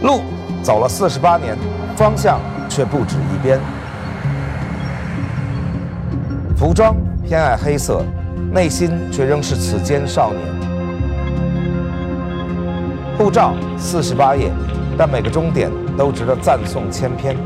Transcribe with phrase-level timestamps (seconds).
[0.00, 0.20] 路
[0.62, 1.58] 走了四十八年，
[1.96, 3.58] 方向却不止一边。
[6.56, 8.04] 服装偏爱黑色，
[8.52, 10.40] 内心却仍是此间少年。
[13.18, 14.52] 护照四十八页，
[14.96, 17.36] 但每个终点都值得赞颂千篇。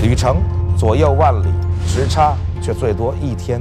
[0.00, 0.36] 旅程
[0.78, 1.48] 左右万里，
[1.84, 3.60] 时差却最多一天。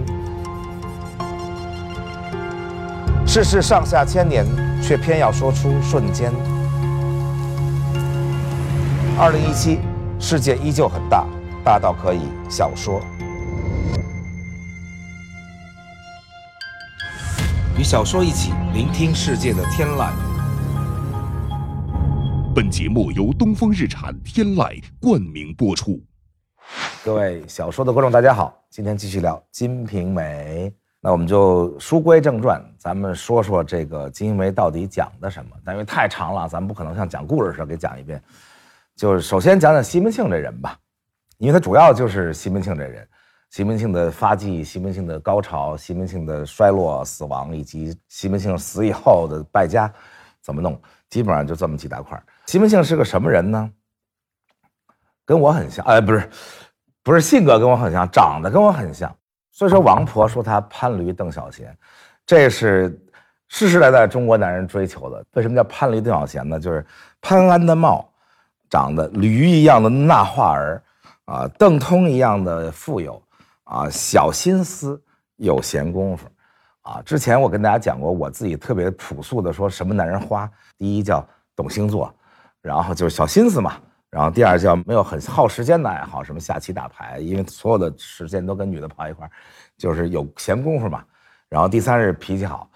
[3.39, 4.46] 世事上下千年，
[4.84, 6.29] 却偏要说出瞬间。
[9.18, 9.79] 二零一七，
[10.20, 11.25] 世界依旧很大，
[11.64, 13.02] 大到可以小说。
[17.78, 20.12] 与小说一起聆听世界的天籁。
[22.54, 25.98] 本节目由东风日产天籁冠名播出。
[27.06, 30.70] 各位小说的观众，大家好，今天继续聊《金瓶梅》。
[31.02, 35.52] 那我们就书归正传，咱们说说这个《金瓶梅》到底讲的什么？
[35.64, 38.22] 但因为太长了，咱们不可能像讲故事似的给讲一遍。
[38.98, 40.78] 就是首先讲讲西门庆这人吧，
[41.38, 43.08] 因为他主要就是西门庆这人，
[43.50, 49.90] 西门庆的发迹、西门庆的高潮、西门庆的衰落、死亡，以及西门庆死以后的败家
[50.42, 50.78] 怎么弄，
[51.10, 52.22] 基本上就这么几大块。
[52.45, 53.72] 西门庆是个什么人呢？
[55.23, 56.30] 跟我很像，哎，不是，
[57.04, 59.16] 不是性格跟我很像，长得跟我很像。
[59.52, 61.75] 所以说，王婆说他潘驴邓小闲，
[62.25, 62.97] 这是
[63.47, 65.25] 世世代代中国男人追求的。
[65.33, 66.59] 为什么叫潘驴邓小闲呢？
[66.59, 66.86] 就是
[67.19, 68.08] 潘安的貌，
[68.70, 70.81] 长得驴一样的那画儿，
[71.25, 73.22] 啊，邓通一样的富有，
[73.64, 75.02] 啊，小心思
[75.38, 76.27] 有闲工夫，
[76.81, 77.02] 啊。
[77.03, 82.14] 之前我跟大家讲过，我自己特别朴素的说什么男人花，第一叫懂星座，
[82.61, 83.77] 然后就是小心思嘛。
[84.10, 89.32] 然后第二叫没有很耗时间的爱好，什么下棋打牌，因为所有的时间都跟女的泡一块儿，
[89.78, 91.04] 就是有闲工夫嘛。
[91.48, 92.70] 然后第三是脾气好，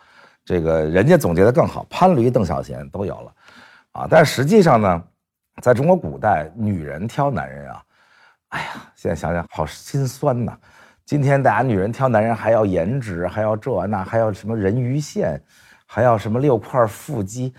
[0.46, 3.34] 这个人家总结的更好，潘驴邓小闲都有了，
[3.94, 5.04] 啊，但实际上呢，
[5.62, 7.84] 在中国古代，女人挑男人啊，
[8.50, 10.58] 哎呀，现在想想好心酸呐。
[11.06, 15.44] 今天大家女人挑男人还要颜值，还要这那，还要什么人鱼线，
[15.86, 17.54] 还要什么六块腹肌。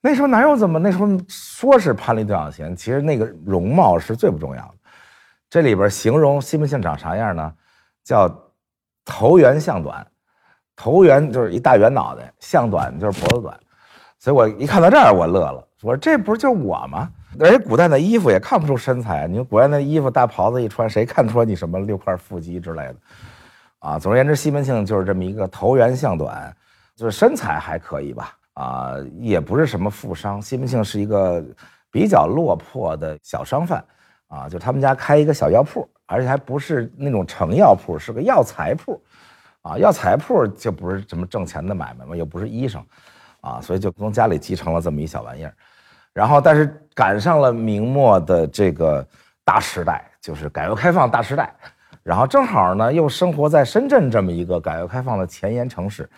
[0.00, 0.78] 那时候哪有怎么？
[0.78, 4.74] 那时候说是潘驴邓小闲，其实那个容貌是最不重要的。
[5.48, 7.52] 这里边形容西门庆长啥样呢？
[8.02, 8.34] 叫
[9.04, 10.06] 头圆相短，
[10.74, 13.58] 头圆就是一大圆脑袋，相短就是脖子短。
[14.18, 17.10] 所以我一看到这儿，我乐了，我说这不是就我吗？
[17.38, 22.96] 而且古代的衣服也看不出身材，你说古代那衣服大袍子一穿，谁看出来你什么六块腹肌之类的？
[23.80, 26.54] 啊，总而言之，西门庆就是这么一个头圆相短，
[26.96, 28.34] 就是身材还可以吧。
[28.54, 31.42] 啊，也不是什么富商，西门庆是一个
[31.90, 33.82] 比较落魄的小商贩，
[34.28, 39.00] 啊，就他们家开一个小药铺，而且还不是那种成药铺，是个药材铺，
[39.62, 42.84] 啊，药材铺就不是什么挣钱的买卖嘛，又不是医生，
[43.40, 45.54] 啊，所以就从家里继承了这么一小玩意儿，
[46.12, 49.06] 然后但是赶上了明末的这个
[49.44, 51.54] 大时代，就是改革开放大时代，
[52.02, 56.10] 然后正好呢又生活在深圳这么一个改革开放的前沿城市。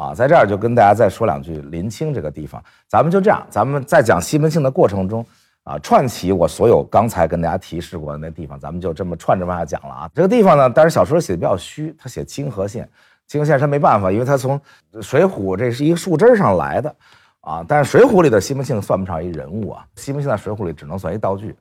[0.00, 5.22] 啊，在这儿就跟大家再说两句临清这个地方，咱们就这样，咱们在讲西门庆的过程中，
[5.62, 10.10] 啊，串起我所有刚才跟大家提示过的那地方，咱们就这么串着往下讲了啊。
[10.14, 12.88] 这个地方呢，但是小说写的比较虚，他写清河县，
[13.26, 14.58] 清河县他没办法，因为他从
[15.02, 16.96] 《水浒》这是一个树枝上来的，
[17.42, 21.54] 啊，但是《水浒》里的西门庆算不上一人物啊，西门庆在《水浒》里只能算一道具，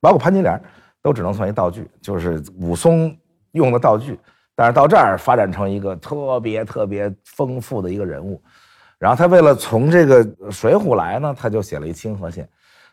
[0.00, 0.60] 包括潘金莲
[1.00, 3.16] 都只能算一道具，就是武松
[3.52, 4.18] 用的道具。
[4.54, 8.40] 但是到这儿发展成一个特别特别丰富的一个人物，
[8.98, 12.48] 然后他为了从这个《水浒》来呢，他就写了一清河县，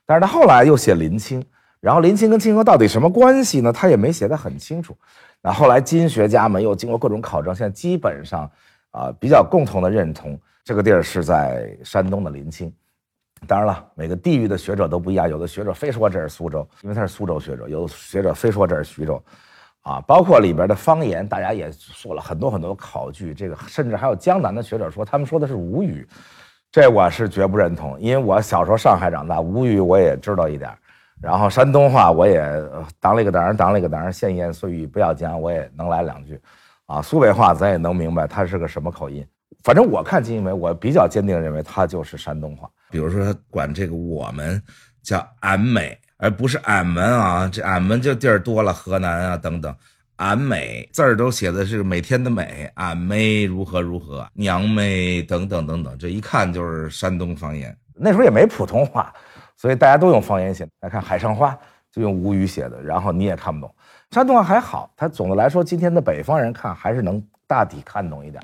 [0.05, 1.43] 但是他后来又写临清，
[1.79, 3.71] 然后临清跟清河到底什么关系呢？
[3.71, 4.97] 他也没写得很清楚。
[5.41, 8.49] 那后来金学家们又经过各种考证，现在基本上
[8.91, 12.73] 啊比较共同的认同这个地儿是在山东的临清。
[13.47, 19.23] 当然了，每个地域的学者都不一样，有的学者非说这是苏州，因为他是苏州学者；有的学者非说这是徐州。
[19.83, 23.33] 啊，包括里边的方言，大家也做了很多很多考据。
[23.33, 26.07] 这个甚至还有江南的学者说，他们说的是吴语，
[26.71, 27.99] 这我是绝不认同。
[27.99, 30.71] 因为我小时候上海长大，吴语我也知道一点
[31.19, 32.43] 然后山东话我也
[32.99, 36.39] 当了个当，当了一个当，闲言碎语不要讲，我也能来两句。
[36.85, 39.25] 啊，苏北话咱也能明白它是个什么口音。
[39.63, 42.69] 反正我看金因为我比较坚定认为它就是山东话。
[42.89, 44.61] 比如说管这个我们
[45.01, 45.97] 叫俺美。
[46.21, 49.75] 而不是俺们啊，这俺们这地儿多了，河南啊等等，
[50.17, 57.75] 俺美字儿都写的是每天的美，俺妹如何如何，娘妹等等等等，这一看就是山东方言。
[57.95, 59.11] 那时候也没普通话，
[59.57, 60.67] 所以大家都用方言写。
[60.81, 61.51] 来看《海上花》，
[61.91, 63.75] 就用吴语写的，然后你也看不懂。
[64.11, 68.43] 山东话还好，它总的来说，今天的北方人看还是能大体看懂一点，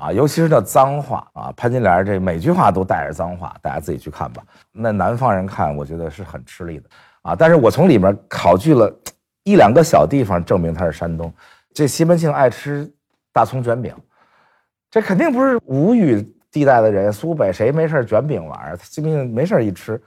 [0.00, 4.42] 啊，尤其是那脏话啊，潘金莲这每句话都带着脏话，大家自己去看吧。
[4.72, 6.88] 那南方人看，我觉得是很吃力的
[7.20, 7.36] 啊。
[7.36, 8.90] 但是我从里面考据了
[9.42, 11.30] 一两个小地方，证明他是山东。
[11.74, 12.90] 这西门庆爱吃
[13.30, 13.94] 大葱卷饼，
[14.90, 18.78] 这肯定不是吴语地带的人，苏北谁没事卷饼玩儿？
[18.82, 20.00] 西门庆没事一吃，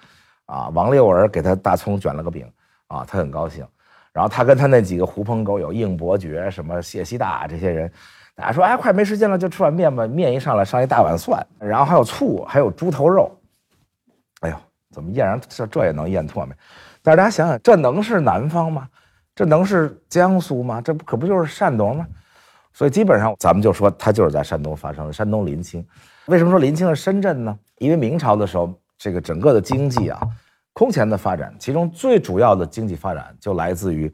[0.48, 2.52] 啊，王六儿给他大葱卷了个饼，
[2.88, 3.64] 啊，他很高兴。
[4.12, 7.92] 然后他跟他那几个狐朋狗友，应伯爵、什么谢希大这些人，
[8.36, 10.08] 大家说，哎，快没时间了，就吃碗面吧。
[10.08, 13.32] 面一上来，上一大碗蒜，然后还有醋，还有猪头肉。
[14.42, 14.56] 哎呦，
[14.92, 16.50] 怎么咽上这这也能咽唾沫？
[17.02, 18.88] 但是大家想想，这能是南方吗？
[19.36, 20.82] 这能是江苏吗？
[20.82, 22.08] 这可不就是山东吗？
[22.74, 25.14] 所以基本上咱们就说，它就是在山东发生的。
[25.14, 25.86] 山东临清，
[26.26, 27.58] 为什么说临清是深圳呢？
[27.78, 30.20] 因为明朝的时候，这个整个的经济啊。
[30.74, 34.12] 空前的发展，其中最主要的经济发展就来自于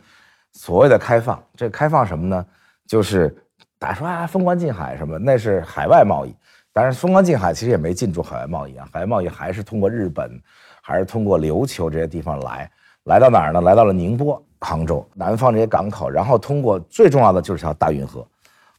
[0.52, 1.42] 所谓的开放。
[1.56, 2.46] 这开放什么呢？
[2.86, 3.34] 就是
[3.80, 6.36] 大家说啊，封关禁海什么，那是海外贸易。
[6.74, 10.40] 但是封关禁海其实也没进住海外贸易啊，海外贸易还是通过日本，
[10.82, 12.70] 还是通过琉球这些地方来，
[13.06, 13.62] 来到哪儿呢？
[13.62, 18.28] 来到了宁波、杭州、南方这些港口，然后通过最重要的就是条大运河，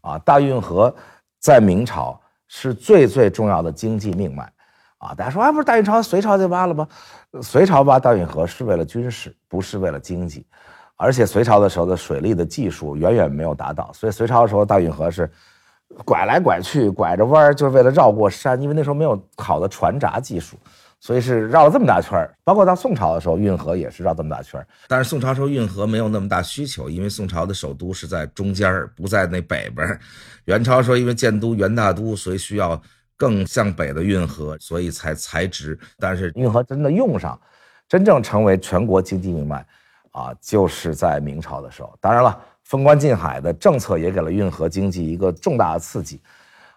[0.03, 0.95] 啊，大运河
[1.39, 4.51] 在明朝是最最重要的经济命脉。
[4.99, 6.87] 啊，大家说啊，不是大运朝、隋朝就挖了吗？
[7.41, 10.47] 隋朝挖大运河是为了军事，不是为了经济，
[11.01, 15.31] 而且隋朝的时候的水利的技术远远没有达到，所以隋朝的时候大运河是
[16.05, 20.57] 拐来拐去，拐着弯儿，就是为了绕过山，因为那时候没有好的船闸技术，
[21.01, 22.33] 所以是绕了这么大圈儿。
[22.45, 24.67] 包括到宋朝的时候，运河也是绕这么大圈儿。
[24.89, 29.99] 但是宋朝时候运河没有那么大需求，因为宋朝的首都是在中间儿，不在那北边儿。
[30.45, 32.81] 元朝说因为建都元大都，所以需要。
[33.21, 35.79] 更向北的运河，所以才才直。
[35.99, 37.39] 但是运河真的用上，
[37.87, 39.63] 真正成为全国经济命脉，
[40.13, 41.93] 啊，就是在明朝的时候。
[42.01, 46.21] 当然了，封关禁海的政策也给了运河经济一个重大的刺激。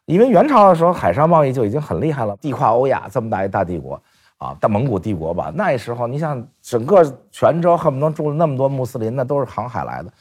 [0.06, 4.02] 因为元朝的时候，海上贸易就已经很厉害了，地跨欧亚，这么大一大帝国，
[4.38, 5.52] 啊，大蒙古帝国吧。
[5.56, 10.12] 那时候，你想整个泉州恨不得住了那么多穆斯林，那都是航海来的。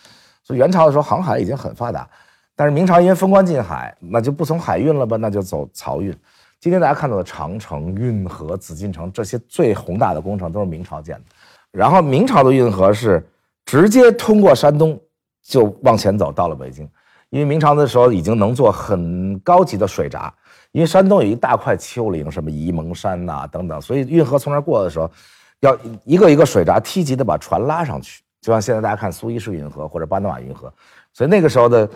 [0.44, 2.08] 所以元朝的时候，航海已经很发达。
[2.54, 5.16] 但是明朝因为封关禁海，那就不从海运了吧？
[5.16, 6.16] 那就走漕运。
[6.60, 11.24] 今天大家看到的长城、运河、紫禁城这些最宏大的工程都是明朝建的。
[11.72, 13.26] 然后明朝的运河是
[13.64, 14.98] 直接通过山东
[15.42, 16.88] 就往前走到了北京，
[17.30, 20.32] 因为明朝的时候已经能做很高级的水闸，
[20.70, 25.10] 因为山东有一大块丘陵，什么沂蒙山呐等等，所以运河从那儿过的时候，
[25.60, 30.72] 要一个一个水闸梯级的把船拉上去，就像现在大家看苏伊士运河或者巴拿马运河，
[31.12, 31.88] 所以那个时候的。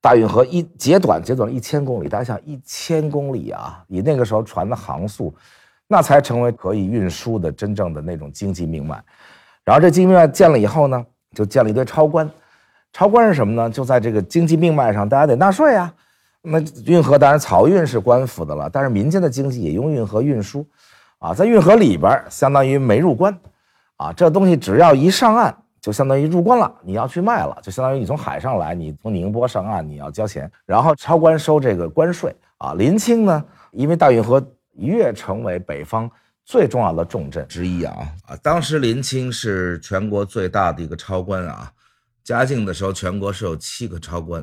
[0.00, 2.08] 大运河一截短，截短了一千公里。
[2.08, 5.34] 大家想，一千公里啊，以那个时候船的航速，
[5.88, 9.02] 那才成为可以运输的真正的那种经济命脉。
[9.64, 11.04] 然后这经济命脉建了以后呢，
[11.34, 12.30] 就建了一堆超官。
[12.92, 13.68] 超官是什么呢？
[13.68, 15.92] 就在这个经济命脉上，大家得纳税啊。
[16.42, 20.64] 那运河当然漕运是官府的了，但是民间的经济也用运河运输，
[21.18, 23.36] 啊，在运河里边相当于没入关，
[23.96, 25.54] 啊，这东西只要一上岸。
[25.80, 32.74] 就相当于入关了，你要去卖了，就相当于你从海上来，你从宁波上岸，你要交钱，然后超关收这个关税啊。
[32.74, 34.44] 临清呢，因为大运河
[34.78, 36.10] 一跃成为北方
[36.44, 37.94] 最重要的重镇之一啊
[38.26, 41.70] 啊，当时临清是全国最大的一个超关啊。
[42.22, 44.42] 嘉靖的时候，全国是有七个超关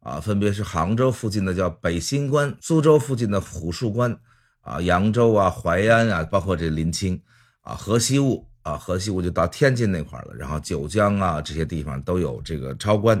[0.00, 4.16] 啊，分别是杭州附近的叫北新关，苏州附近的虎树关
[4.60, 7.20] 啊，扬州啊、淮安啊，包括这临清
[7.62, 8.46] 啊、河西务。
[8.62, 13.20] 啊，河西务就到天津那块了，然后九江啊这些地方都有这个超官，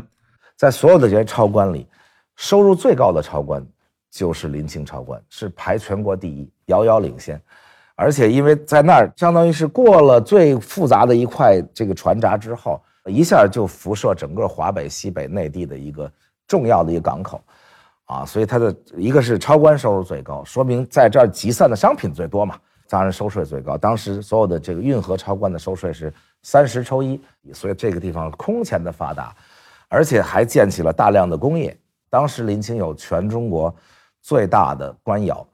[0.56, 1.84] 在所有的这些超官里，
[2.36, 3.60] 收入最高的超官
[4.12, 7.40] 就是临清超官，是排全国第一，遥遥领先。
[7.96, 16.10] 而且因为在那儿，相当于是过了最复杂的一块这个船闸之后，一下就辐射整个华北、西北、内地的一个
[16.46, 17.42] 重要的一个港口，
[18.04, 22.58] 啊，所以它的一个是超官收入最高，说明在这儿集散的商品最多嘛。
[22.88, 27.18] 当然收税最高，当时所有的这个运河超关的收税是三十抽一，
[27.54, 29.34] 所以这个地方空前的发达，
[29.88, 31.74] 而且还建起了大量的工业。
[32.10, 33.74] 当时临清有全中国
[34.22, 35.46] 最大的官窑，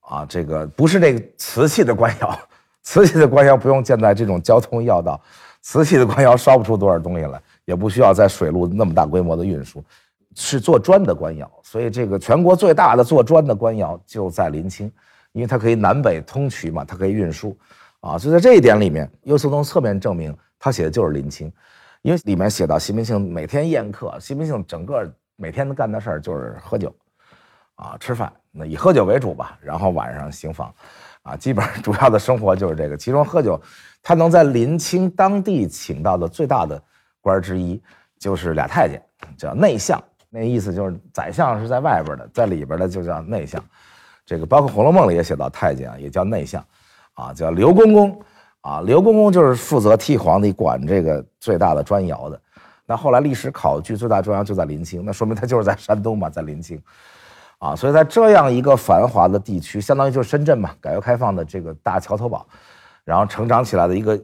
[0.00, 2.38] 啊，这个不是那个瓷器的官窑，
[2.82, 5.20] 瓷器的官窑不用建在这种交通要道，
[5.62, 9.82] 瓷器的官窑烧不出多少东西来，也不需要在水路那么大规模的运输，
[10.36, 14.92] 是做砖的官窑，所以这个全国最大的做砖的官窑就在临清。
[15.32, 17.56] 因为它可以南北通衢嘛，它可以运输，
[18.00, 21.46] 啊，所以在这一点里面，优秀从侧面证明他写的就是临清，
[22.02, 26.92] 因为里面写到西门庆每天宴客，西门庆整个每天干的事儿就是喝酒，
[27.80, 30.72] 啊，吃饭，那以喝酒为主吧，然后晚上行房，
[31.22, 32.96] 啊，基本上主要的生活就是这个。
[32.96, 33.58] 其中喝酒，
[34.02, 36.80] 他能在临清当地请到的最大的
[37.22, 37.82] 官之一，
[38.18, 39.02] 就是俩太监，
[39.38, 43.62] 叫内相那意思就是宰相是在外边的，在里边的就叫内相。
[44.26, 46.62] 这个包括《红楼梦》里也写到太监啊，也叫内相，
[47.14, 48.22] 啊，叫刘公公，
[48.60, 52.40] 啊，刘公公就是负责替皇帝管这个最大的砖窑的。
[52.86, 56.80] 那后来历史考据，最大砖窑就在临清，那说明他就是在山东嘛，在临清，
[57.60, 62.44] 啊，所以在这样一个繁华的地区，相当于就是深圳嘛，改革开放的这个大桥头堡，
[63.04, 64.18] 然后成长起来的一个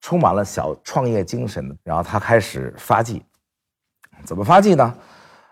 [0.00, 3.24] 充满了小创业精神的，然后他开始发迹，
[4.24, 4.92] 怎么发迹呢？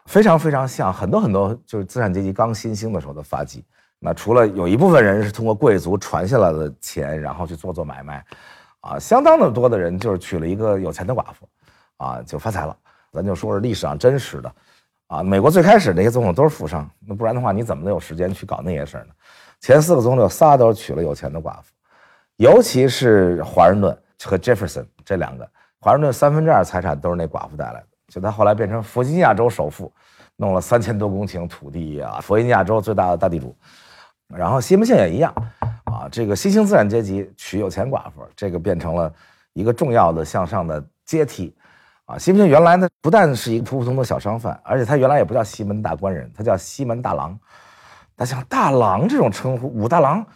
[0.06, 3.64] 非常非常像很多很多就是资产阶级刚新兴的时候的发迹。
[4.00, 8.24] 那除了有一部分人是通过贵族传下来的钱，然后去做做买卖，
[8.80, 11.48] 啊，相当的多的人就是娶了一个有钱的寡妇，
[11.98, 12.76] 啊，就发财了。
[13.12, 14.52] 咱就说是历史上真实的，
[15.10, 19.10] 啊，美国最开始那些总统都是富商，那不然的话你怎么能有时间去搞那些事儿呢？
[19.60, 21.72] 前四个总统有仨都是娶了有钱的寡妇，
[22.36, 25.50] 尤其是华盛顿和杰弗森这两个，
[25.80, 29.92] 华盛顿三分之二财产都是那寡妇带来的，就他后来变成弗吉尼亚州首富，
[30.36, 33.52] 弄了三千多公顷土地啊，弗吉尼亚州最大的大地主。
[34.28, 35.34] 然后西门庆也一样，
[35.86, 39.12] 啊，这个新兴资产阶级娶有钱寡妇，这个变成了
[39.54, 41.52] 一个重要的向上的阶梯，
[42.10, 47.38] 啊，西门庆原来呢不但是一个普普通通的小商贩，而且他原来也不叫西门大官人，他叫西门大郎。
[48.16, 50.26] 他像大郎这种称呼，武大郎、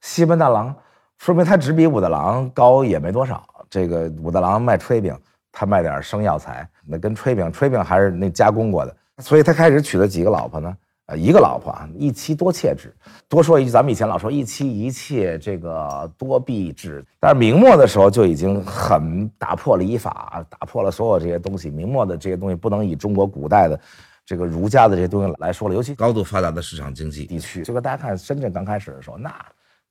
[0.00, 0.74] 西门大郎，
[1.18, 3.44] 说明他只比武大郎高也没多少。
[3.68, 5.18] 这个武大郎卖炊饼，
[5.50, 10.74] 他卖点生药材，那跟炊饼，炊饼还是那加工过的，所以他开始娶了几个老婆呢？
[11.06, 12.92] 呃，一个老婆啊，一妻多妾制。
[13.28, 17.04] 多说一句，咱们以前老说一妻一妾，这个多婢制。
[17.20, 21.70] 但是明末的时候就已经很打破了礼法，打破了所有这些东西。
[21.70, 23.80] 明末的这些东西不能以中国古代的
[24.24, 27.62] 这个儒家的这些东西来说了，尤其高度发达的市场经济地区。
[27.62, 29.32] 就跟大家看深圳刚开始的时候，那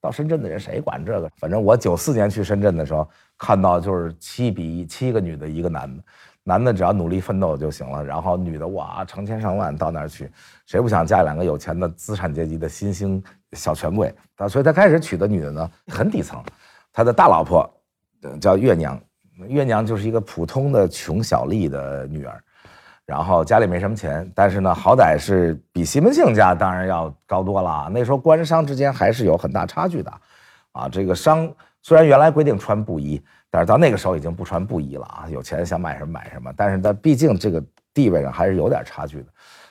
[0.02, 1.30] 到深圳的人谁管这个？
[1.38, 3.08] 反正我九四年去深圳的时候，
[3.38, 6.02] 看到就是七比一，七个女的，一个男的。
[6.48, 10.30] 男的只要努力奋斗就行了，然后女的哇成千上万到那儿去，
[10.64, 13.20] 谁不想嫁两个有钱的资产阶级的新兴
[13.54, 14.14] 小权贵？
[14.36, 16.40] 他，所以他开始娶的女的呢很底层，
[16.92, 17.68] 他的大老婆
[18.40, 18.96] 叫月娘，
[19.48, 22.40] 月娘就是一个普通的穷小丽的女儿，
[23.04, 27.90] 然后家里没什么钱，但是呢好歹是比西门庆家当然要高多了。
[27.92, 30.12] 那时候官商之间还是有很大差距的，
[30.70, 33.20] 啊，这个商虽然原来规定穿布衣。
[33.50, 36.52] 但是到那个时候已经不穿布衣了啊，有钱想买什么买什么。
[36.56, 37.62] 但是他毕竟这个
[37.94, 39.26] 地位上还是有点差距的，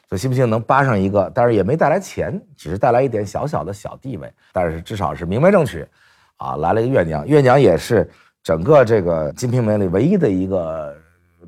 [0.09, 4.31] 所以西门庆能扒上一个，但是也没带来钱，只是带来一点小小的小地位。
[4.51, 5.85] 但是至少是明媒正娶，
[6.37, 8.09] 啊，来了一个月娘，月娘也是
[8.41, 10.95] 整个这个《金瓶梅》里唯一的一个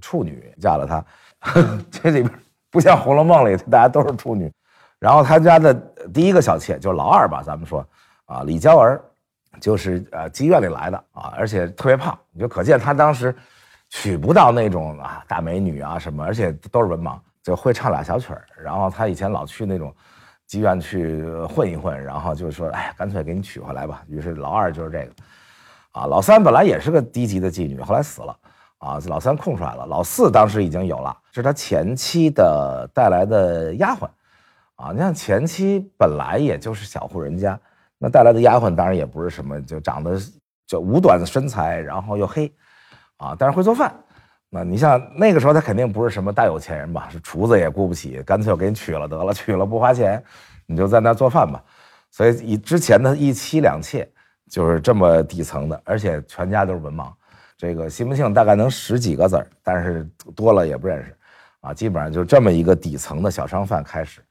[0.02, 1.04] 处女，嫁了他。
[1.90, 2.32] 这里边
[2.70, 4.52] 不像《红楼梦》里大家都是处女。
[5.00, 5.74] 然后他家的
[6.14, 7.88] 第一个小妾就是老二吧，咱们说
[8.26, 9.02] 啊，李娇儿。
[9.60, 13.36] 就是呃妓院里来的啊，而且特别胖，你就可见他当时
[13.90, 18.46] 娶不到那种啊大美女啊什么，而且都是文盲，就会唱俩小曲儿。
[18.62, 19.94] 然后他以前老去那种
[20.48, 24.04] 妓院去混一混，然后就说哎，干脆给你娶回来吧。
[24.08, 25.12] 于是老二就是这个
[25.92, 28.38] 啊，老三本来也是个低级的妓女，后来死了
[28.78, 29.86] 啊，老三空出来了。
[29.86, 34.08] 老四当时已经有了，是他前妻的带来的丫鬟
[34.76, 34.92] 啊。
[34.92, 37.60] 你像前妻本来也就是小户人家。
[38.00, 40.20] 那带来的丫鬟当然也不是什么，就长得
[40.68, 42.52] 就五短的身材，然后又黑，
[43.18, 43.92] 啊，但是会做饭。
[44.50, 47.10] 那你像那个时候，他肯定不是什么大有钱人吧？
[47.12, 50.24] 是厨子也雇不起，干脆我给你娶了得了，娶了不花钱，
[50.68, 51.64] 你就在那做饭吧。
[52.12, 54.08] 所以以之前的一妻两妾
[54.50, 57.12] 就是这么底层的，而且全家都是文盲。
[57.58, 61.18] 这个西门庆大概能识几个字儿，但是多了也不认识，
[61.62, 64.22] 啊，基本上就这么一个底层的小商贩开始，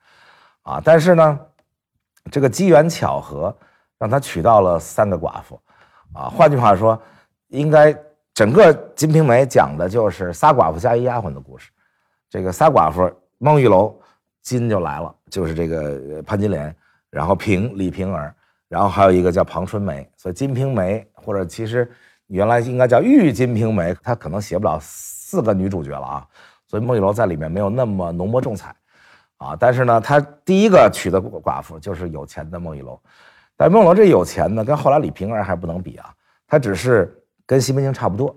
[0.62, 1.40] 啊，但是呢。
[2.30, 3.54] 这个机缘巧合
[3.98, 5.60] 让他娶到了三个寡妇，
[6.12, 7.00] 啊，换句话说，
[7.48, 7.96] 应该
[8.34, 11.70] 整个《金瓶梅》讲的就是仨寡妇加一丫鬟的故事。
[12.28, 13.94] 这个仨寡妇，孟玉楼，
[14.42, 16.74] 金就来了，就是这个潘金莲，
[17.10, 18.34] 然后平李瓶儿，
[18.68, 20.06] 然后还有一个叫庞春梅。
[20.16, 21.90] 所以《金瓶梅》或者其实
[22.26, 26.26] 原来应该叫《玉金瓶梅》，它可能写不了四个女主角了啊。
[26.66, 28.74] 所以孟玉楼在里面没有那么浓墨重彩。
[29.38, 32.98] 啊，但是呢，他第一个娶的寡妇就是有钱的孟玉楼，
[33.56, 36.10] 但孟玉楼这有钱呢，跟后来李瓶儿还不能比啊。
[36.48, 37.14] 他只是
[37.44, 38.34] 跟西门庆差不多，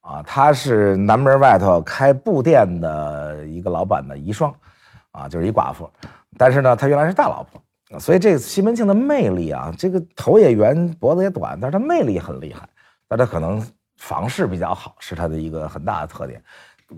[0.00, 4.52] 啊，他是南门外头开布店的一个老板的遗孀，
[5.12, 5.88] 啊，就是一寡妇。
[6.36, 12.68] 但是呢，他原来是大老婆，所以这西门庆的魅力啊，这个头也圆，脖子也短，但是他魅力很厉害。
[13.08, 13.64] 但他可能
[13.98, 16.42] 房事比较好，是他的一个很大的特点，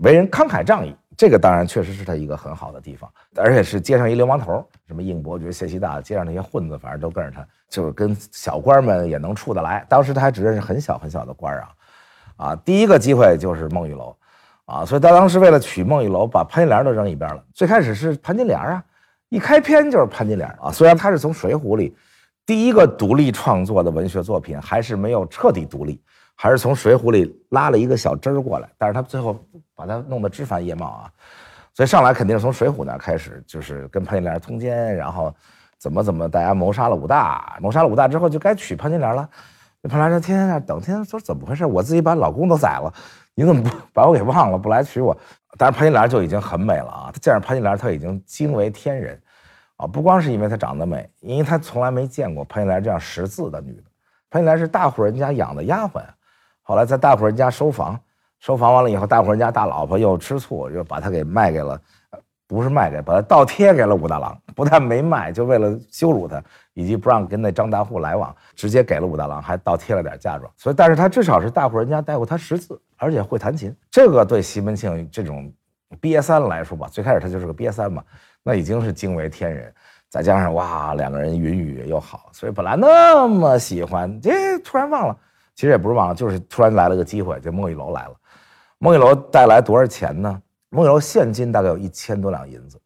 [0.01, 0.93] 为人慷慨仗义。
[1.17, 9.83] 这个当然确实是他一个很好的地方，而且是街上一流氓头，什么应伯爵、谢希大，街上那些混子，反正都跟着他，就是跟小官们也能处得来。
[9.89, 11.69] 当时他还只认识很小很小的官啊，
[12.35, 14.15] 啊，第一个机会就是孟玉楼，
[14.65, 17.43] 啊，所以他当时为了娶孟玉楼，把潘金莲都扔一边了。
[17.51, 18.83] 最开始是潘金莲啊，
[19.29, 20.71] 一开篇就是潘金莲啊。
[20.71, 21.97] 虽然他是从《水浒》里
[22.45, 25.99] 第一个独立创作的文学作品，还是没有彻底独立，
[26.37, 28.69] 还是从《水浒》里拉了一个小枝儿过来。
[28.77, 29.37] 但是他最后
[29.75, 31.11] 把它弄得枝繁叶茂啊，
[31.73, 35.35] 所以上来肯定是从《水浒》那开始，就是跟潘金莲通奸，然后
[35.77, 39.27] 怎么怎么大家谋杀了武大，谋杀了武大之后就该娶潘金莲了。
[39.83, 41.65] 潘金莲天天在等，天天说怎么回事？
[41.65, 42.93] 我自己把老公都宰了。
[43.33, 45.15] 你怎么不把我给忘了，不来娶我？
[45.57, 47.09] 但是潘金莲就已经很美了啊！
[47.13, 49.19] 他见着潘金莲，他已经惊为天人，
[49.77, 53.83] 啊，不光是因为她长得美，因为她从来没见过潘金莲这样识字的女的。
[54.29, 56.01] 潘金莲是大户人家养的丫鬟，
[56.67, 57.97] 后来在大户人家收房，
[58.39, 61.79] 收房完了以后，大户人家大老婆又吃醋，又把他给卖给了。
[62.45, 66.41] 不是卖给，把他倒贴给了武大郎，不但没卖，就为了羞辱他，
[66.73, 70.49] 以及不让跟那张大户来往，直接给了武大郎，还倒贴了点嫁妆。
[70.57, 73.73] 所以，但是他至少是大户人家带过他识字，而且会弹琴。
[73.89, 75.51] 这个对西门庆这种
[76.01, 78.03] 瘪三来说吧，最开始他就是个瘪三嘛，
[78.43, 79.73] 那已经是惊为天人。
[80.09, 85.17] 再加上哇，两个人云雨又好，所以本来那么喜欢，这突然忘了，
[85.57, 88.13] 其实也不是忘了，就是突然来了个机会，就孟玉楼来了。
[88.77, 90.39] 孟玉楼带来多少钱呢？
[90.69, 92.79] 孟玉楼现金大概有一千多两银子，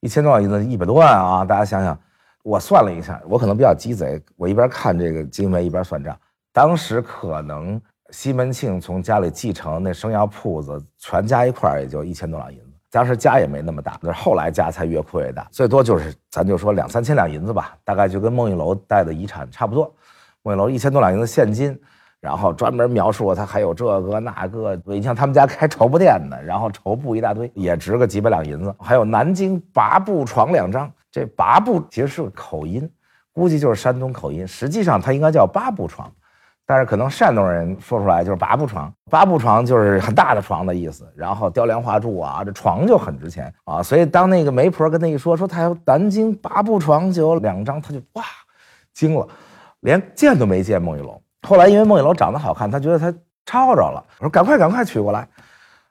[0.00, 1.44] 一千多两银子一百多万啊！
[1.44, 1.98] 大家想想，
[2.42, 6.18] 我算了一下，我可能比较鸡贼，我一边看这个经文一边算账。
[6.50, 7.78] 当时可能
[8.08, 12.70] 西门庆从家里继承那生药铺子，全加一块也就一千多两银子。
[12.90, 19.94] 当时家也没那么大，那后来家才越扩越大，最多就是咱就说两三千两银子吧，大概就跟孟玉楼带的遗产差不多。
[20.42, 21.78] 孟玉楼一千多两银子现金。
[22.24, 28.74] 然后专门描述他还有这个那个，你像他们家开绸布店的，然后绸布一大堆，也值个几百两银子。
[28.78, 32.90] 还有南京八布床两张，这八布其实是个口音，
[33.30, 36.10] 估计就是山东口音，实际上它应该叫八布床，
[36.64, 38.90] 但是可能山东人说出来就是八布床。
[39.10, 43.82] 八布床就是很大的床的意思，然后雕梁画柱啊，这床就很值钱啊。
[43.82, 48.24] 所以当那个媒婆跟他一说，说他有南京八布床就有两张，他就哇
[48.94, 49.28] 惊了，
[49.80, 51.20] 连见都没见孟玉楼。
[51.44, 53.12] 后来因为孟玉楼长得好看，他觉得他
[53.46, 55.28] 抄着了，我说赶快赶快娶过来，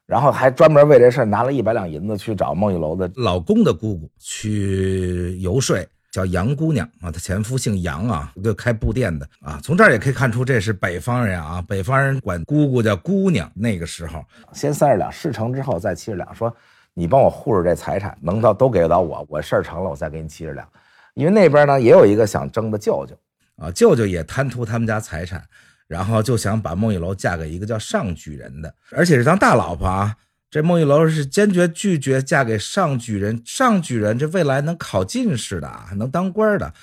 [0.05, 5.77] 然后还专门为这事拿了一百两银子去找孟玉楼的老公的姑姑去游说，
[6.11, 9.59] 叫杨姑娘啊，她前夫姓杨啊，就开布店的啊。
[9.63, 13.49] 从这儿也可以看出这是北方人啊，北方人管姑姑叫姑娘。
[13.53, 16.53] 那个时候先三十两，事成之后再七十两，说
[16.93, 20.67] 你帮我护着这财产，能到都给到我，我事儿成了我再给你七十两。
[21.13, 23.15] 因为那边呢也有一个想争的舅舅。
[23.55, 25.43] 啊，舅舅也贪图他们家财产，
[25.87, 30.15] 然后就想把孟玉楼嫁给一个叫上举人的，而且是当大老婆啊。
[30.49, 36.73] 这孟玉楼是坚决拒绝嫁给上举人，上举人这未来能考进士的，啊能当官的，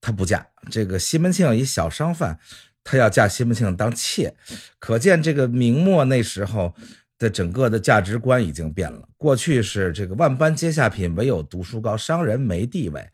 [0.00, 0.46] 他不嫁。
[0.70, 2.38] 这个西门庆一小商贩，
[2.82, 4.34] 他要嫁西门庆当妾，
[4.78, 6.74] 可见这个明末那时候
[7.18, 9.06] 的整个的价值观已经变了。
[9.18, 13.06] 过去是这个万般皆下品，唯有读书高，商人没地位。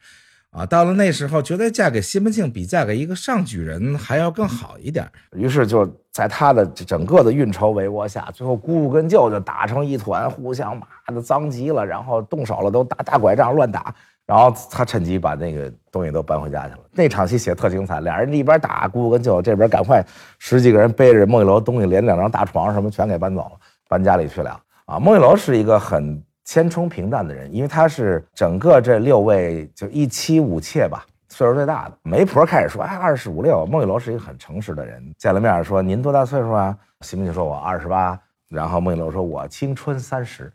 [0.59, 5.09] 啊，到了那时候，觉得嫁给西门庆比嫁给一个上举人还要更好一点。
[5.37, 13.95] 于是就在他的整个的运筹帷幄下，最后姑姑跟舅舅打成一团，互相骂的脏极了，然后动手了，都打大拐杖乱打。
[14.27, 16.81] 然后他趁机把那个东西都搬回家去了。
[16.91, 20.05] 那场戏写特精彩，俩人一边打姑姑跟舅舅，这边赶快
[20.41, 23.53] 十几个人背着孟玉楼东西，连两张大床什么全给搬走了，
[23.89, 24.61] 搬家里去了。
[24.87, 26.21] 啊，孟玉楼是一个很。
[26.49, 31.99] 千冲平淡的人，因为他是整个这六位就一妻五妾吧，岁数最大的。
[32.03, 40.51] 媒婆开始说：“哎，二十五六。”孟玉楼是一个很诚实的人，见了面说：“您多大岁数啊？”西门庆说：“我二十八。”然后孟玉楼说：“我青春三十，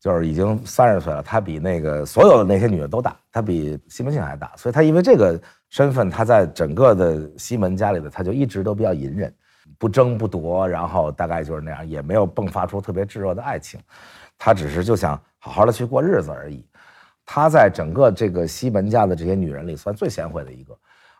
[0.00, 9.30] 就是已经三十岁了。”他比那个所有的那些女的都大，他比西门庆还大，所以他因为这个身份，他在整个的西门家里的他就一直都比较隐忍，
[9.78, 13.78] 不争不夺，然后大概就是那样，也没有迸发出特别炙热的爱情，
[14.38, 15.20] 他只是就想。
[15.44, 16.64] 好好的去过日子而已，
[17.26, 20.74] 他在整个这个西门家的这些女人里算最贤惠的一个，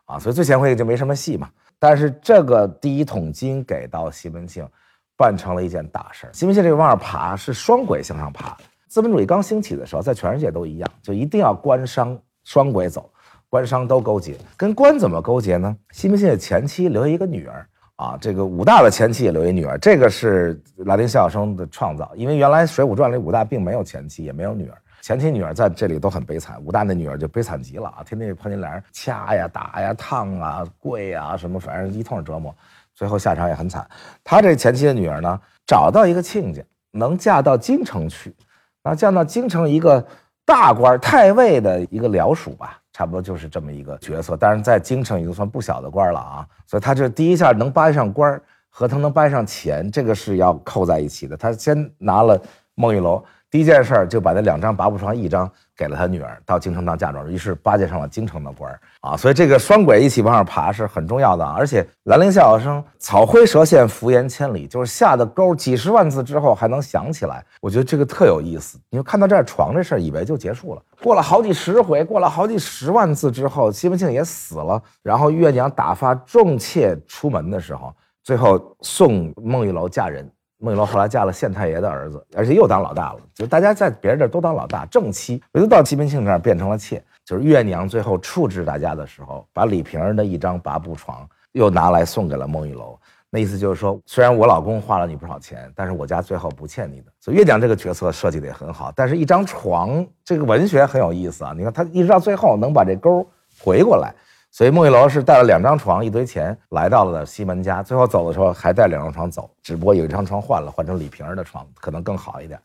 [0.05, 1.47] 啊，所以最贤惠的就没什么戏嘛。
[1.77, 4.67] 但是这个第一桶金给到西门庆，
[5.15, 6.27] 办成了一件大事。
[6.33, 8.57] 西门庆这个往上爬是双轨向上爬。
[8.87, 13.07] 资本主义刚兴起的时候，在全世界都一样，就一定要官商双轨走，
[13.47, 14.35] 官商都勾结。
[14.57, 15.77] 跟官怎么勾结呢？
[15.91, 17.69] 西门庆的前妻留下一个女儿。
[17.97, 22.11] 啊，这个武大的前妻也留一女儿，这个是拉丁笑声的创造。
[22.15, 26.61] 因为原来《水浒传》里武大并没有前妻，也没有女儿，前妻女儿在这里都很悲惨。
[26.65, 32.53] 武大那女儿就悲惨极了啊，天天潘金莲掐呀、打呀、烫啊、跪啊，什么反正一通折磨，
[32.93, 33.87] 最后下场也很惨。
[34.25, 38.35] 他这前妻的女儿呢，找到一个亲家，能嫁到京城去，
[38.83, 40.05] 那嫁到京城一个
[40.45, 42.77] 大官太尉的一个僚属吧。
[42.95, 51.35] 差不多就是这么一个角色，但是在京城已经算不小的官了啊，所以他这第一下能扒上官和他能掰上钱，这个是要扣在一起的。
[51.35, 52.41] 他先拿了
[52.73, 59.17] 孟玉楼，第一件事儿就把那两张八步床一张给了他女儿，到京城当嫁妆，于是巴结上了京城的官儿啊。
[59.17, 61.45] 所以这个双轨一起往上爬是很重要的。
[61.45, 68.79] 而且兰陵笑笑生，草灰蛇线，浮言千里，就是下的钩几十万字之后还能想起来，我觉得这个特有意思。
[68.89, 70.81] 你就看到这儿床这事儿，以为就结束了。
[71.03, 77.93] 过了好几十回，过了好几十万字之后，西门庆也死了，然后月娘打发众妾出门的时候。
[78.23, 80.27] 最后送孟玉楼嫁人，
[80.65, 83.19] 孟玉楼后来嫁了县太爷的儿子，而且又当老大了。
[83.35, 87.03] 就大家在别人这都当老大，正妻，唯独到西门庆这儿变成了妾。
[87.23, 92.99] 就是月娘最后处置大家的时候，把李瓶儿的一张八步床又拿来送给了孟玉楼。
[93.29, 97.11] 那意思就是说，虽然我老公花了你不少钱，但是我家最后不欠你的。
[97.19, 98.91] 所以月娘这个角色设计的也很好。
[98.95, 101.53] 但是，一张床这个文学很有意思啊。
[101.55, 103.27] 你看，他一直到最后能把这钩
[103.61, 104.13] 回过来。
[104.55, 112.57] 所以孟玉楼是带了两张床、一堆钱来到了西门家，最后走的时候还带两张床走，只不过有一张床换了，换成李瓶儿的床，可能更好一点，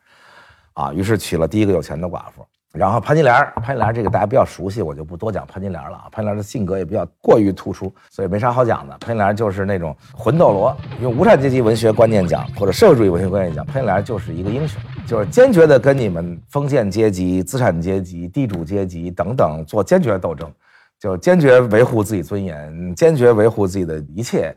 [0.75, 2.47] 啊，于是娶了第一个有钱的寡妇。
[2.73, 6.07] 然后潘金莲，潘金莲这个大家比较熟悉，我就不多讲潘金莲了啊。
[6.13, 8.97] 潘金莲的性格也比较过于突出，所以没啥好讲的。
[8.99, 20.49] 潘金莲就是那种魂斗罗，用无产阶级文学观念讲，或者社会主义文学观念讲，潘金莲就是一个英雄，就是坚决的跟你们封建阶级、资产阶级、地主阶级等等做坚决斗争。
[21.01, 24.55] 就坚决维护自己尊严，坚决维护自己的一切，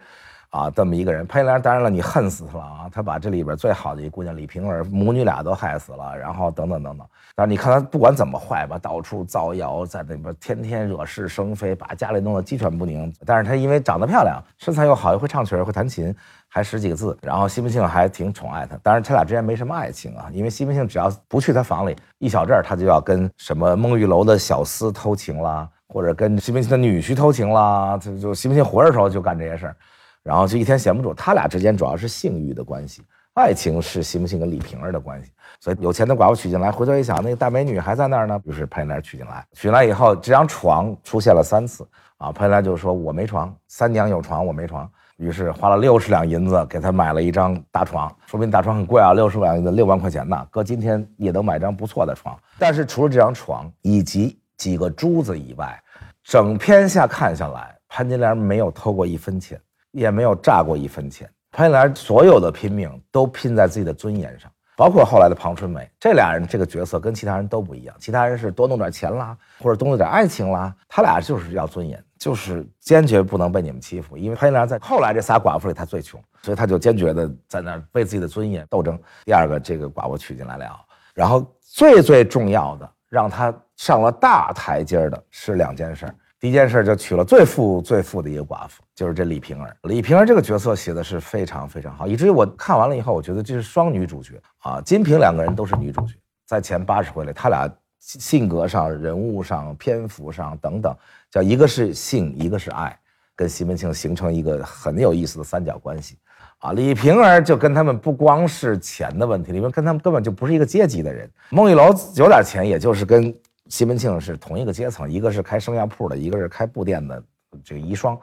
[0.49, 1.25] 啊，这么一个人。
[1.25, 2.89] 潘金莲当然了，你恨死他了啊！
[2.91, 7.07] 他把这里边最好的一姑娘李瓶儿母女俩都害死了，然后等等等等。
[7.33, 13.11] 但是你看他不管怎么坏吧，到处造谣，在那边天天惹是生非，把家里弄得鸡犬不宁。
[13.25, 16.13] 但是他因为长得漂亮，身材又好，又会唱曲儿，会弹琴，
[16.49, 17.17] 还识几个字。
[17.21, 18.77] 然后西门庆还挺宠爱他。
[18.83, 25.69] 当然他俩之间没什么爱情啊，因为西门庆只要不去他房里一小阵儿，他就要跟什么孟玉楼的小厮偷情啦。
[25.93, 29.75] 或者跟西门庆的女婿偷情啦，就就西门庆活着时候就干这些事儿，
[30.23, 31.13] 然后就一天闲不住。
[31.13, 33.03] 他俩之间主要是性欲的关系，
[33.35, 35.31] 爱情是西门庆跟李瓶儿的关系。
[35.59, 39.45] 所以有钱的寡妇娶进来，回头一想，那个大美女还在那儿呢，于是潘金莲娶进来。
[39.53, 52.35] 娶进来以后，这张床出现了三次啊，潘金莲就说：“我没床，三娘有床，我没床。”于是花了六十两银子给他买了一张大床，说明大床很贵啊，六十两银子六万块钱呢，搁今天也能买张不错的床。
[52.57, 55.77] 但是除了这张床以及几个珠子以外，
[56.23, 59.59] 整篇下看下来，潘金莲没有偷过一分钱，
[59.91, 61.29] 也没有诈过一分钱。
[61.51, 67.93] 潘金莲所有的拼命都拼在自己的尊严上，包括后来的庞春梅，这俩人这个角色跟其他人都不一样。
[67.99, 74.17] 其他人是多弄点钱啦，或者多弄点爱情啦，他俩就是要尊严，就是坚决不能被你们欺负。
[74.17, 78.97] 因为潘金莲在后来这仨寡妇里，她最穷，所以她就坚决的在那儿为自己的尊严斗争。
[79.25, 80.79] 第二个，这个寡妇娶进来了，
[81.13, 82.89] 然后最最重要的。
[83.13, 86.07] 让他上了大台阶的是两件事。
[86.39, 89.77] 第一件事就娶了最富最富的一个寡妇，就是这李瓶儿。
[89.83, 94.81] 李瓶儿这个角色写的是非常非常好，以至于我看完了以后，我觉得这是双女主角啊。
[94.81, 96.13] 金瓶两个人都是女主角，
[96.45, 97.65] 在前八十回里，他俩
[97.97, 100.93] 性格上、人物上、篇幅上等等，
[101.31, 102.99] 叫一个是性，一个是爱，
[103.37, 106.17] 跟西门庆形成一个很有意思的三角关系。
[106.57, 111.29] 啊，李瓶儿就跟他们不光是钱的问题，里面跟他们根本就不是一个阶级的人。
[111.51, 113.33] 孟玉楼有点钱，也就是跟
[113.73, 117.19] 西门庆是同一个阶层，一个是开生药铺的，一个是开布店的，
[117.65, 118.15] 这个遗孀。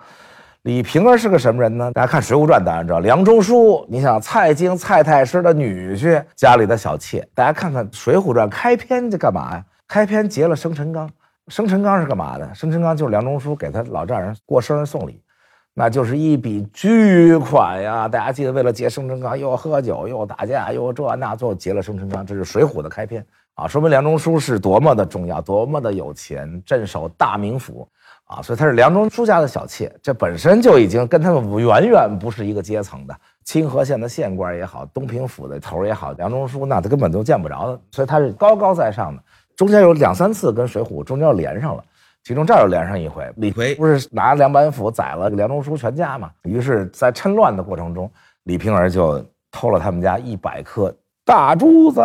[0.63, 1.91] 李瓶儿是个什么人呢？
[1.91, 3.85] 大家看《水浒传》，当然知道梁中书。
[3.89, 7.29] 你想蔡京蔡太师的女婿，家里的小妾。
[7.35, 9.65] 大家看看《水浒传》开篇这干嘛呀？
[9.89, 11.11] 开篇结了生辰纲，
[11.49, 12.55] 生辰纲是干嘛的？
[12.55, 15.21] 生辰纲就是梁中书给他老丈人过生日送礼。
[15.75, 18.07] 那就是一笔巨款呀！
[18.07, 22.25] 大家记得，为了结生辰纲，又喝酒，又打架，又这那，最后结了生辰纲。
[22.25, 23.25] 这是《水浒》的开篇
[23.61, 27.87] 啊，说明梁中书是多么的重要，多么的有钱，镇守大名府
[28.25, 28.41] 啊！
[28.41, 33.15] 所以他是梁中书家的小妾，这本身就已经跟他们远远不是一个阶层的。
[33.45, 39.23] 清河县的县官也好，东平府的头也好，梁中书那他根本都见不着的，所以他是高高在上的。
[39.55, 41.85] 中间有两三次跟《水浒》中间又连上了。
[42.25, 46.31] 其中这儿又连上一回，李逵不是拿梁板斧宰了梁中书全家嘛？
[46.45, 48.11] 于是，在趁乱的过程中，
[48.45, 50.95] 李瓶儿就偷了他们家一百颗
[51.31, 52.03] 大珠子，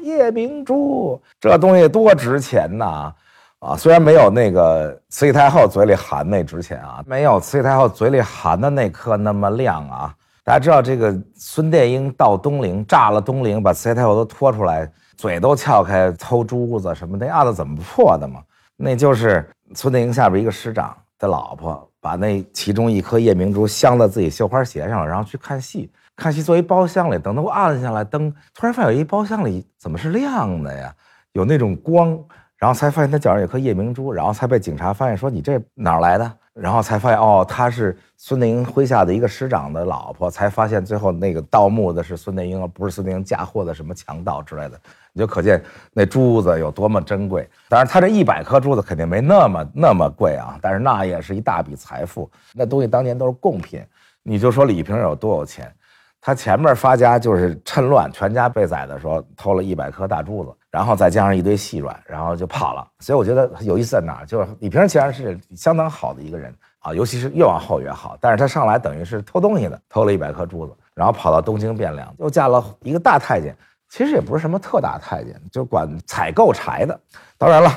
[0.00, 1.20] 夜明珠。
[1.40, 3.12] 这东西多值钱呐！
[3.58, 10.14] 啊，虽然没有那个慈禧太后嘴里含那值钱啊，没有慈禧太后嘴里含的那颗那么亮啊。
[10.44, 18.40] 大家知道这个孙殿英到东陵炸了东陵，把慈禧太后都拖出来，嘴都撬开偷珠子什么的，案子怎么破的吗？
[18.76, 25.90] 那就是孙殿英下边一个师长的老婆，把那其中一颗夜明珠镶在自己绣花鞋上了，然后去看戏。
[26.18, 30.92] 看戏坐一包厢里，等到我按下来灯，突然发现有一包厢里怎么是亮的呀？
[31.30, 32.18] 有那种光，
[32.56, 36.30] 然后才发现他脚上有颗夜明珠，然后才被警察发现说你这哪儿来的？
[36.54, 44.80] 然后才发现哦，他是孙殿英麾下的一个师长的老婆，才发现最后那个盗墓的是孙殿英，而不是孙殿英嫁祸的什么强盗之类的。
[45.12, 47.48] 你就可见那珠子有多么珍贵。
[47.68, 52.28] 当然，他这一百颗珠子肯定没那么那么贵啊，但是那也是一大笔财富。
[52.54, 53.80] 那东西当年都是贡品。
[54.24, 55.72] 你就说李瓶有多有钱，
[56.20, 62.86] 他前面发家就是趁乱全家被宰的时候偷了一百颗大珠子，然后再加上一堆细软，然后就跑了。
[63.00, 68.16] 所以我觉得有意思在哪儿，就是李瓶儿其实是相当好的一个人啊，尤其是越往后越好。
[68.20, 73.56] 但是他上来等于是偷东西的，偷了一百颗珠子，然后跑到东京汴梁，又嫁了一个大太监，
[73.88, 77.00] 其实也不是什么特大太监，就管采购柴的。
[77.36, 77.70] 当然了。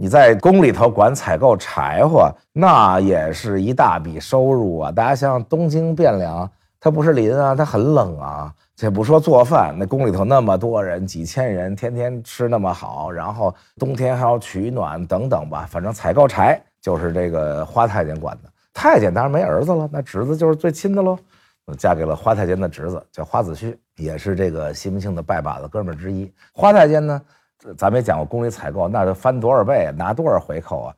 [0.00, 4.92] 你在宫里头管采购柴火，那也是一大笔收入啊！
[4.92, 6.48] 大家想想，东京汴梁，
[6.80, 8.54] 它不是林啊，它很冷啊。
[8.76, 15.66] 且不说做饭，那宫里头那么多人，几千人，天天吃那么好，然后冬天还要取暖等等吧。
[15.68, 18.48] 反正采购柴就是这个花太监管的。
[18.72, 21.18] 太监当然没儿子了，那侄子就是最亲的喽。
[21.76, 26.32] 嫁给了花太监的侄子，叫花子虚，也是这个西门庆的拜把子哥们儿之一。
[26.52, 27.20] 花太监呢？
[27.76, 30.94] 咱们也讲过宫里采购，那就翻多少倍，拿多少回扣啊？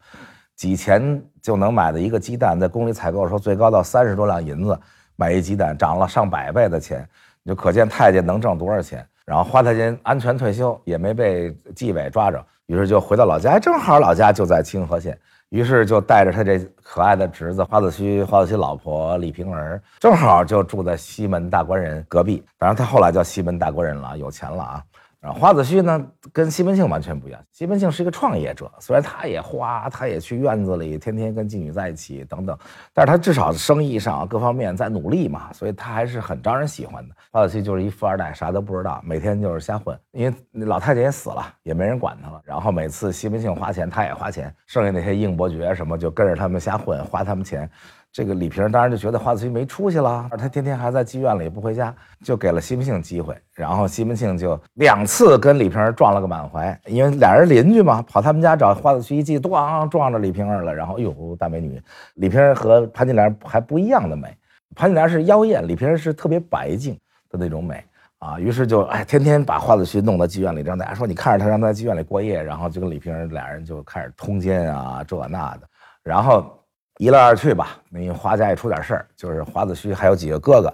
[0.54, 4.78] 几钱就能买的一个鸡蛋，在宫里采购的时候，最高到三十多两银子
[5.20, 7.06] 买一鸡蛋，涨了上百倍的钱，
[7.42, 9.06] 你就可见太监能挣多少钱。
[9.26, 15.16] 然后花太监安全退休，也没被纪委抓着，于是就回到老家，正好老家就在清河县，
[15.50, 22.42] 于是就带着他这可爱的侄子花子虚，花子虚老婆李瓶儿，正好就住在西门大官人隔壁。
[22.56, 24.82] 当然他后来叫西门大官人了，有钱了啊。
[25.20, 27.38] 然后花子虚呢，跟西门庆完全不一样。
[27.52, 32.56] 西门庆是一个创业者，虽然他也花，他也去院子里天天跟妓女在一起等等，
[32.94, 37.14] 但是他至少生意上各方面在努力嘛，所以他还是很招人喜欢的。
[37.30, 39.94] 花子虚就是一富二代，啥都不知道，每天就是瞎混。
[40.12, 42.40] 因为老太监也死了，也没人管他了。
[42.42, 47.70] 然后每次西门庆花钱，他也花钱，剩下那些应伯爵什么就跟着他们瞎混，花他们钱。
[48.12, 51.94] 这个李瓶当然就觉得花子虚没出息了，他天天还在妓院里不回家，
[52.24, 61.80] 就给了西门庆机会，然后西门庆就两次跟李瓶儿撞了个满怀，因为俩人邻居嘛，跑他们家找花子虚一记，咣撞着李瓶儿了，然后哟大美女，
[62.14, 64.36] 李瓶儿和潘金莲还不一样的美，
[64.74, 66.98] 潘金莲是妖艳，李瓶儿是特别白净
[67.30, 67.84] 的那种美
[68.18, 75.60] 啊，于是就哎天天把花子虚弄到妓院里，让大家说你看着他让他在妓院里过夜，然后就跟李瓶儿俩人就开始通奸啊这那的，
[76.02, 76.56] 然后。
[77.00, 80.70] 一来二去吧，因为花家也出点事儿，就是花子虚还有几个哥哥，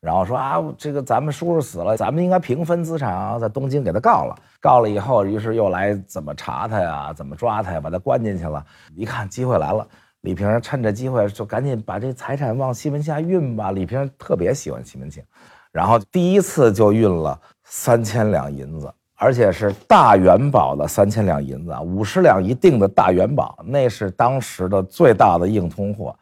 [0.00, 8.66] 然后说啊，这个咱们叔叔死了，咱们应该平分资产啊，在东京给他告了，告了以后，于是又来怎么查他呀，怎么抓他呀，把他关进去了。
[8.96, 9.86] 一看机会来了，
[10.22, 13.70] 李瓶趁着机会就赶紧把这财产往西门下运吧。
[13.70, 15.22] 李瓶特别喜欢西门庆，
[15.70, 18.92] 然后第一次就运了三千两银子。
[19.20, 26.16] 而且是大元宝的三千两银子啊，五十两一锭的大元宝，那是当时的最大的硬通货，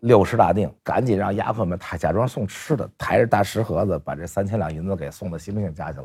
[0.00, 6.04] 六十大锭，赶紧让丫鬟们抬，假装送吃的，抬着大石盒子把这三千两银子给送到西门庆家去了，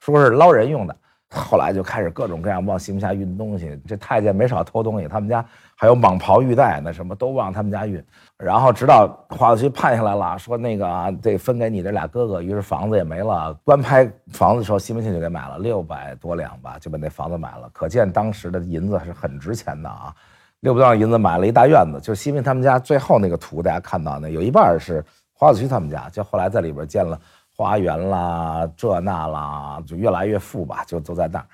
[0.00, 0.96] 说是捞人用的。
[1.30, 8.02] 后来就开始各种各样往西门下运东西，这太监没少偷东西，他们家还有蟒袍玉带，那什么都往他们家运。
[8.38, 13.52] 然后直到花子虚判下来了，说那个，得分给你这俩哥哥，于是房子也没了。
[13.64, 17.68] 官拍房子的时候，西门庆就给买了六百多两吧，就把那房子买了。
[17.72, 20.14] 可见当时的银子是很值钱的啊，
[20.60, 21.98] 六百多两银子买了一大院子。
[22.00, 27.18] 就西门他们家最后那个图，大家看到那有一半是花子虚他们家，就后来在里边建了。
[27.56, 31.46] 花园啦，这那啦，就越来越富吧，就都在那儿，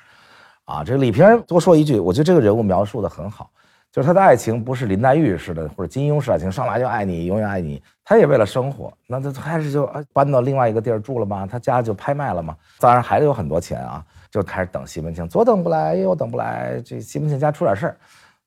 [0.64, 3.50] 啊，这李瓶多说一句，我觉得这个人物描述的很好，
[3.92, 7.82] 就是他的爱情不是林黛玉似的，或者金庸式爱情，上来就爱你，永远爱你。
[8.02, 11.46] 他也为了生活，那他开始就搬到另外一个地儿住了吗？
[11.46, 12.56] 他家就拍卖了吗？
[12.80, 17.96] 当然还得有很多钱啊，就开始等西门庆，左等不来，右等不来，这西门庆家出点事儿，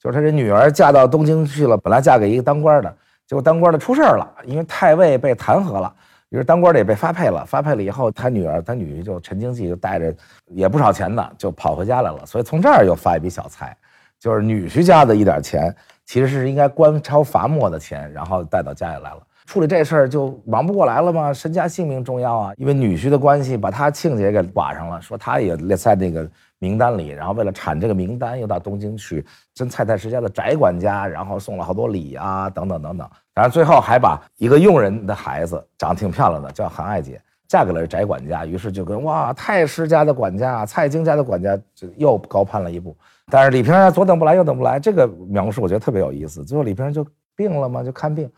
[0.02, 2.94] 就是他这女儿嫁到东京去了，本来嫁给一个当官的，
[3.28, 5.94] 结果当官的出事儿了，因为太尉被弹劾了。
[6.34, 10.12] 于是当官的也被发配了，发配了以后，他女儿他女婿就陈经济就带着
[10.48, 12.26] 也不少钱呢，就跑回家来了。
[12.26, 13.78] 所以从这儿又发一笔小财，
[14.20, 15.72] 就是女婿家的一点钱，
[16.06, 19.20] 其实是应该官超罚没的钱，然后带到家里来了。
[19.46, 21.32] 处理这事儿就忙不过来了吗？
[21.32, 22.54] 身家性命重要啊！
[22.58, 26.28] 因为女婿的关系，把他亲家给挂上了，说他也在那个。
[26.64, 29.26] 名单里，然后为了产这个名单，又到东京去
[29.58, 33.10] 跟蔡太师家的宅管家，然后送了好多礼啊，等等等等。
[33.36, 38.46] 然后最后还把一个佣人的孩子，长得挺漂亮的，叫韩爱姐，嫁给了宅管家。
[38.46, 42.96] 于是就跟哇太师家的管家、蔡京家的管家就又高攀了一步。
[43.30, 46.46] 但是李瓶儿左等不来，右等不来，这个描述我觉得特别有意思。
[46.46, 48.32] 最后李瓶儿就病了嘛，就看病，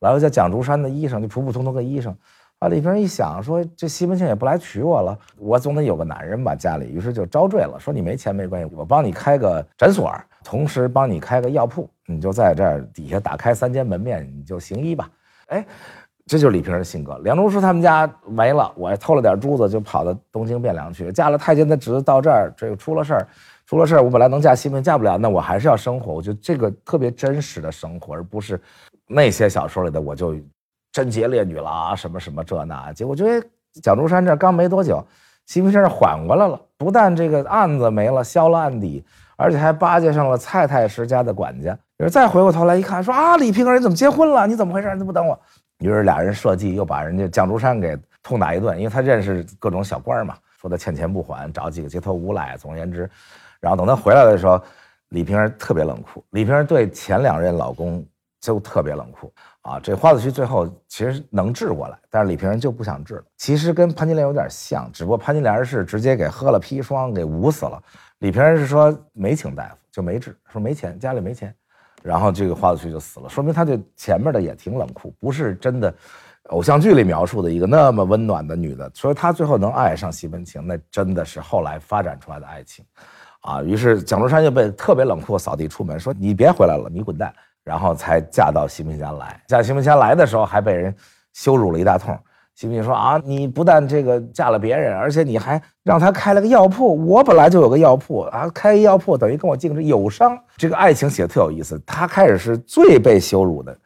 [0.00, 2.14] 来了叫蒋竹山的医生，就普普通通个医生，
[2.60, 15.08] 啊，李瓶儿一想说，这西门庆也不来娶我了，我总得有个男人吧，家里，于是就招赘了，说你没钱没关系，我帮你开个诊所，同时帮你开个药铺，你就在这儿底下打开三间门面，你就行医吧。
[15.46, 15.64] 哎，
[16.26, 17.16] 这就是李瓶儿的性格。
[17.24, 23.26] 梁中书他们家没了，我偷了点珠子就跑到东京汴梁去，嫁了太监的侄子到这儿，这个出了事儿，
[23.64, 26.12] 出了事儿，我本来能嫁西门，嫁不了，那我还是要生活。
[26.12, 28.60] 我觉得这个特别真实的生活，而不是
[29.06, 30.36] 那些小说里的我就。
[30.92, 33.46] 贞洁烈女了啊，什么什么这那，结果觉得
[33.82, 35.04] 蒋中山这刚没多久，
[35.46, 39.04] 西门庆缓过来了，不但这个案子没了，消了案底，
[39.36, 41.76] 而且还巴结上了蔡太师家的管家。
[41.98, 44.46] 于是再回过头来一看，说啊，李瓶儿你怎么结婚了？
[44.46, 44.94] 你怎么回事？
[44.96, 45.38] 你不等我？
[45.78, 52.56] 于是俩人设计，又把人家蒋中山给痛打一顿，因为他认识各种小官嘛，说他欠钱不还，找几个街头无赖。
[52.56, 53.08] 总而言之，
[53.60, 54.60] 然后等他回来的时候，
[55.10, 56.24] 李瓶儿特别冷酷。
[56.30, 58.04] 李瓶儿对前两任老公
[58.40, 59.32] 就特别冷酷。
[59.62, 63.24] 啊，这花子虚最后其实能治过来，但是李瓶人就不想治了。
[63.36, 67.80] 其实跟潘金莲有点像，只不过潘金莲是直接给喝了砒霜给捂死了，
[68.20, 71.54] 李瓶人是说没请大夫就没治，说没钱家里没钱，
[72.02, 75.94] 然后这个花子虚就死了，说明他对前面的也挺冷酷，不是真的
[76.44, 78.90] 偶像剧里描述的一个那么温暖的女的。
[78.94, 82.82] 所以她最后能爱上西门庆，那真的是后来发展出来的爱情，
[83.42, 87.30] 啊，于是蒋竹山就被特别冷酷扫地出门，说你别回来了，你滚蛋。
[87.70, 90.92] 然后才嫁到西门家来，嫁西门家来的时候还被人
[91.32, 92.18] 羞辱了一大通。
[92.56, 97.06] 西门说啊，你不但这个嫁了别人，而且你还让他开了个药铺。
[97.06, 100.36] 我本来就有个药铺啊，开药铺等于跟我竞争，有伤。
[100.56, 101.80] 这个爱情写的特有意思。
[101.86, 103.78] 他开始是最被羞辱的，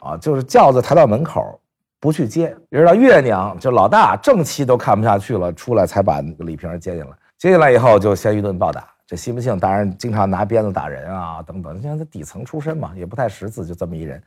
[0.00, 1.58] 啊，就是轿子抬到门口
[1.98, 7.10] 不去接，一直到月娘就老大正妻都看不下去了，出来才把李瓶儿接进来。
[7.38, 8.86] 接进来以后就先一顿暴打。
[9.10, 11.76] 这西门庆当然经常拿鞭子打人啊，等等。
[11.76, 14.22] 你像他底层出身嘛，也不太识字，就这么一人。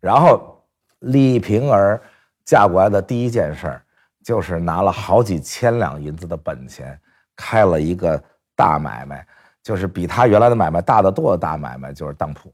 [0.00, 0.58] 然后
[1.00, 2.00] 李瓶儿
[2.42, 3.82] 嫁过来的第一件事儿，
[4.24, 6.98] 就是拿了好几千两银子的本钱，
[7.36, 8.18] 开了一个
[8.56, 9.26] 大买卖，
[9.62, 12.50] 就是比他原来的买卖大得多的大买卖，就是当铺。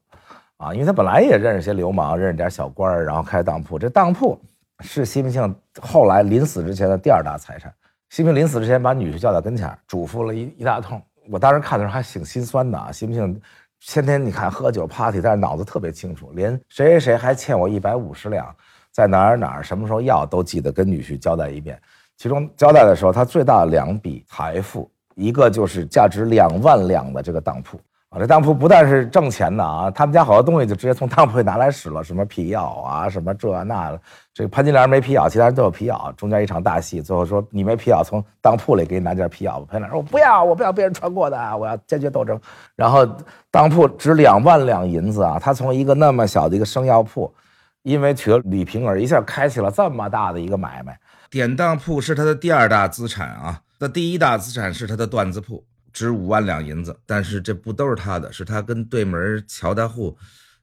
[0.56, 3.78] 啊，因为他本来也认识些流氓，认识点小官儿，然后开当铺。
[3.78, 4.36] 这当铺
[4.80, 7.72] 是西门庆后来临死之前的第二大财产。
[8.10, 11.00] 西门庆临死之前把女婿叫到跟前儿，嘱咐了一一大通。
[11.30, 13.40] 我当时看的时候还挺心酸的啊，西门庆
[13.80, 18.54] 天天你看喝酒 party，但是脑子特别清楚，连谁谁谁还欠我一百五十两，
[18.90, 21.80] 在哪儿哪儿什么时候要都记得跟女婿交代一遍。
[22.16, 27.78] 其中交代的时候，他最大的两笔财富，一个就是价值两万两的这个当铺。
[28.08, 34.00] 啊这当铺不但是挣钱的啊，他们家好多东西就直接从当铺里拿来使了，什么皮袄啊，什么这那的。
[34.32, 36.14] 这个潘金莲没皮袄，其他人都有皮袄。
[36.14, 39.66] 中间一场大戏，最后说你没皮袄，从当铺里给你拿件皮袄吧。
[39.68, 42.40] 潘金莲说：“我不要，我不要别人穿过的，我要坚决斗争。”
[42.76, 43.06] 然后
[43.50, 47.34] 当铺值两万两银子啊，他从一个那么小的一个生药铺，
[47.82, 50.96] 因为娶了李瓶儿，一下开启了这么大的一个买卖。
[51.28, 55.64] 典当铺是他的第二大资产啊，那第一大资产是他的缎子铺。
[55.96, 60.14] 值五万两银子，但是这不都是他的，是他跟对门乔大户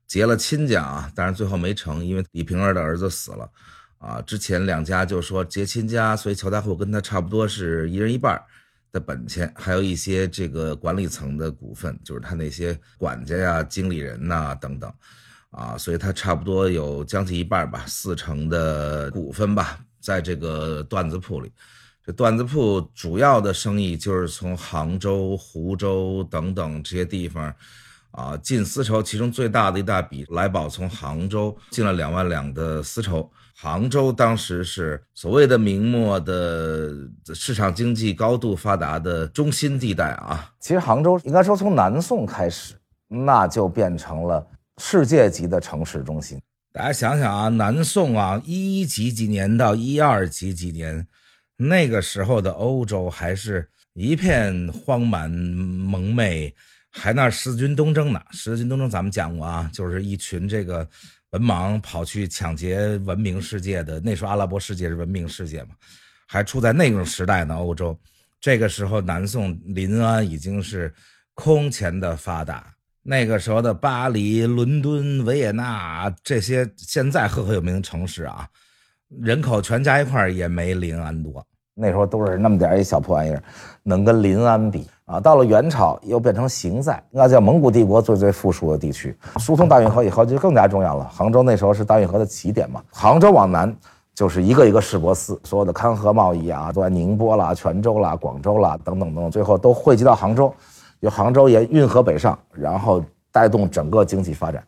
[0.05, 3.49] 结了亲家啊，但是最后没成，因为李瓶儿的儿子死了
[3.97, 4.21] 啊。
[4.21, 8.39] 之前两家就说结亲家，所以乔大户跟他差不多是一人一半
[8.91, 14.93] 的本钱，还有一些这个管理层的股份，就是他那些管家呀、经理人呐等等
[15.49, 21.51] 啊，所以他差不多有将近一半吧，四成的股份吧，在这个段子铺里。
[22.05, 27.55] 这缎子铺主要的生意就是从杭州、湖州等等这些地方，
[28.11, 33.31] 啊进丝绸，其中最大的一大笔，来宝从杭州进了两万两的丝绸。
[33.55, 36.91] 杭州当时是所谓的明末的
[37.33, 40.51] 市场经济高度发达的中心地带啊。
[40.59, 42.73] 其实杭州应该说从南宋开始，
[43.07, 44.45] 那就变成了
[44.77, 46.37] 世界级的城市中心。
[46.73, 51.07] 大家想想啊，南宋啊，一几几年到一二几几年。
[51.55, 56.53] 那个时候的欧洲还是一片荒蛮蒙昧，
[56.89, 58.21] 还那十字军东征呢。
[58.31, 60.87] 十字军东征咱们讲过啊，就是一群这个
[61.29, 63.99] 文盲跑去抢劫文明世界的。
[63.99, 65.69] 那时候阿拉伯世界是文明世界嘛，
[66.27, 67.55] 还处在那种时代呢。
[67.55, 67.97] 欧洲
[68.41, 70.93] 这个时候，南宋临安已经是
[71.33, 72.73] 空前的发达。
[73.03, 78.49] 那个时候的巴黎、伦敦、维也纳这些现在赫赫有名的城市啊。
[79.21, 81.43] 人口全加一块也没临安多，
[81.75, 83.41] 那时候都是那么点一小破玩意儿，
[83.83, 85.19] 能跟临安比啊？
[85.19, 89.15] 到了元朝又变成行在，那叫蒙古帝国最最富庶的地区。
[89.37, 91.05] 疏通大运河以后就更加重要了。
[91.05, 93.75] 杭州那时候是大运河的起点嘛，杭州往南
[94.13, 100.53] 就是一个一个市舶司，所有的康河贸易啊，都在宁波啦、泉州啦、广州啦等等等等，最后都汇集到杭州，
[100.99, 104.63] 由杭州沿运河北上，然后带动整个经济发展，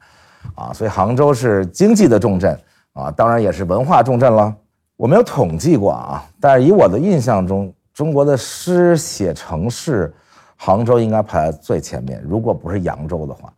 [0.55, 2.57] 啊，所以杭州是经济的重镇。
[2.95, 4.55] 啊，当然也是文化重镇了。
[4.95, 10.13] 我没有统计过啊，但是以我的印象中，中国的诗写城市，
[10.55, 12.23] 杭州应该排在最前面。
[12.25, 13.51] 如果不是扬州的话，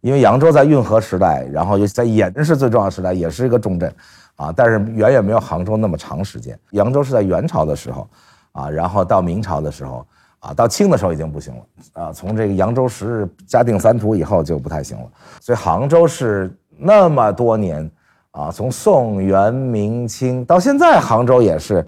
[0.00, 3.94] 因为扬州在运河时代，然后又在盐是最重要的时代，也是一个重镇，
[4.34, 6.58] 啊，但是远远没有杭州那么长时间。
[6.72, 8.08] 扬州是在元朝的时候，
[8.50, 10.04] 啊，然后到明朝的时候，
[10.40, 11.62] 啊，到清的时候已经不行了，
[12.02, 15.04] 啊，从这个扬州十日嘉定三屠以后就不太行了。
[15.40, 17.88] 所以杭州是那么多年。
[18.32, 21.84] 啊，从宋元明清到现在，杭州也是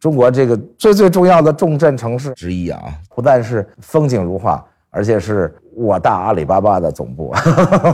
[0.00, 2.82] 中国这个最最重要的重镇城市之一啊！
[3.14, 7.32] 不但是风景如画，而且是我大阿里巴巴的总部。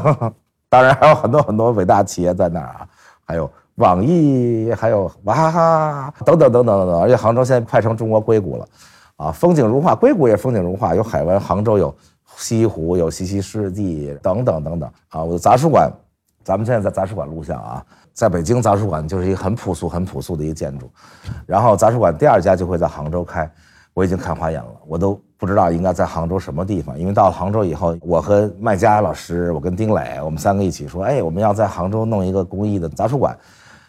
[0.70, 2.88] 当然还有很多很多伟大企业在那儿啊，
[3.26, 7.00] 还有网易，还有娃哈哈等等等等等等。
[7.00, 8.66] 而且杭州现在快成中国硅谷了，
[9.16, 11.94] 啊，风景如画，硅谷也风景如画，有海湾，杭州有
[12.36, 15.22] 西湖，有西溪湿地等等等等啊！
[15.22, 15.92] 我的杂书馆。
[16.44, 20.90] 咱们现在在杂书馆录像啊，在北京杂书馆就是一个很朴素、很朴素的一个建筑，
[21.46, 23.50] 然后杂书馆第二家就会在杭州开，
[23.94, 33.36] 我已经看花眼了，我都不知道应该在杭州什么地方，因为到了杭州以后，我和麦佳老师，我跟丁磊，我们三个一起说，哎，我们要在杭州弄一个公益的杂书馆，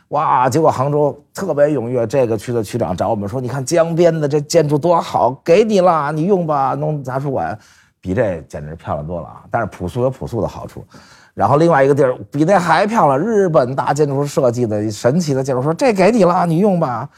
[0.09, 7.57] 哇，结果杭州特别踊跃，这个区的区长找我们说，你看江边的这建筑多好，给你了，你用吧，弄杂书馆，
[7.99, 10.85] 比这简直漂亮多了啊，但是朴素有朴素的好处。
[11.33, 17.09] 然后另外一个地儿比那还漂亮，日本大建筑师设计的神奇的建筑，说这给你了，你用吧。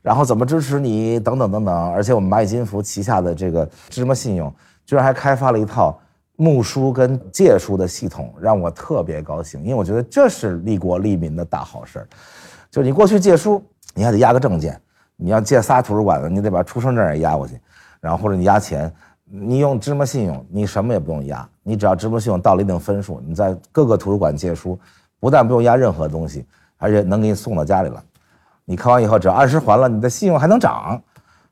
[0.00, 1.92] 然后怎么支持你等等等等。
[1.92, 4.54] 而且我们蚂蚁金服旗下的这个芝麻信用，
[4.86, 5.98] 居然还开发了一套
[6.36, 12.08] 募书跟借书的系统，让我特别高兴，因为我觉得这是利国利民的大好事儿。
[12.70, 13.60] 就你过去借书，
[13.94, 14.80] 你还得押个证件，
[15.16, 17.58] 你要借仨图书馆的，你得把出生证也押过去，
[18.00, 18.92] 然后或者你押钱。
[19.36, 24.78] 你用芝麻信用，你什么也不用押，你只要芝麻信用到了一定分数，你在各个图书馆借书，
[25.18, 28.00] 不但不用押任何东西，而且能给你送到家里来。
[28.64, 31.02] 你看完以后，只要按时还了，你的信用还能涨，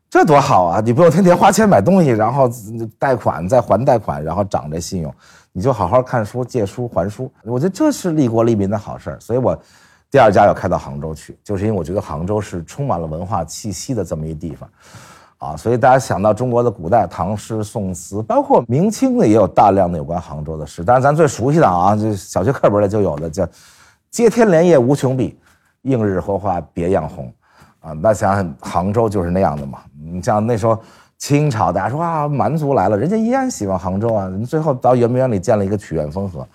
[0.09, 0.79] 这多好啊！
[0.79, 2.49] 你不用天天花钱买东西，然后
[2.97, 5.13] 贷款再还贷款，然后涨这信用，
[5.51, 7.29] 你就好好看书、借书、还书。
[7.43, 9.59] 我觉得这是利国利民的好事儿，所以我
[10.09, 14.69] 第二家要开到杭州去，就是因为我觉得杭州是充满了文化气息的这么一地方。
[15.43, 20.85] 啊，所以大家想到中国的古代唐诗宋词，包括明清的也有大量的有关杭州的诗。
[20.85, 23.45] 当然，咱最熟悉的啊，就小学课本里就有的叫
[24.09, 25.37] “接天莲叶无穷碧，
[25.81, 27.29] 映日荷花别样红”。
[27.83, 29.79] 啊，那想想杭州就是那样的嘛。
[30.01, 30.79] 你像那时候
[31.17, 34.31] 清朝，大家说啊，蛮族来了，人家依然喜欢杭州啊。
[34.47, 36.47] 最后到圆明园里建了一个曲院风荷。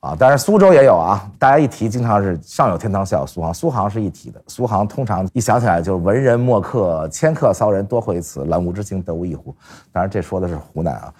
[0.00, 1.30] 啊，当然苏州也有啊。
[1.38, 3.52] 大家一提，经常是上有天堂，下有苏杭。
[3.52, 9.54] 苏杭是一体的，苏杭通常一想起来就是文人墨客，迁客骚人多会此，览物之情得无一乎。
[9.92, 11.12] 当然这说的是湖南啊。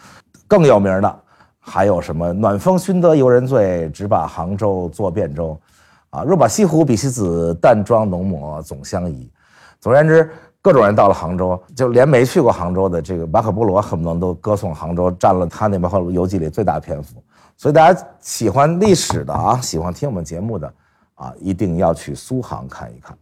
[0.49, 1.19] 更有名的
[1.59, 2.33] 还有什么？
[2.33, 5.59] 暖风熏得游人醉，只把杭州作汴州。
[6.09, 9.31] 啊，若把西湖比西子，淡妆浓抹总相宜。
[9.79, 10.29] 总而言之，
[10.63, 17.23] 各种人到了杭州，就连没去过杭州的这个马可波罗，恨不得都歌颂杭州，占了他那马可游记里最大篇幅。
[17.61, 20.73] 所以大家喜欢历史的啊，喜欢听我们节目的
[21.15, 23.15] 啊，一定要去苏杭看一看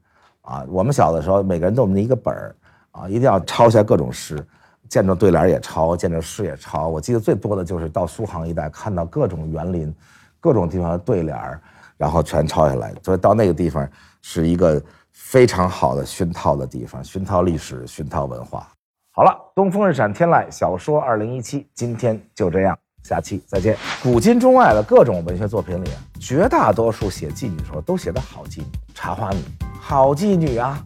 [0.42, 0.64] 啊。
[0.68, 2.54] 我们小的时候，每个人都有那一个本儿
[2.92, 4.40] 啊，一定要抄下各种诗，
[4.88, 6.86] 见着对联也抄，见着诗也抄。
[6.86, 9.92] 我记得最多的就是到苏杭一带，看到各种园林、
[10.38, 11.36] 各种地方的对联，
[11.96, 12.94] 然后全抄下来。
[13.02, 13.90] 所以到那个地方
[14.22, 14.80] 是一个
[15.10, 18.68] 非常好的熏陶的地方，熏陶历史，熏陶文化。
[19.10, 22.78] 好了，东风日产天籁小说二零一七，今天就这样。
[23.02, 23.76] 下期再见。
[24.02, 25.88] 古今中外的各种文学作品里，
[26.20, 29.38] 绝大多数写妓女的时候都写的好妓女，茶花女，
[29.80, 30.76] 好妓女啊；